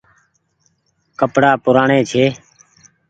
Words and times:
ڪپڙآ 1.19 1.51
پوُرآڻي 1.63 1.99
ڇي۔ 2.11 2.25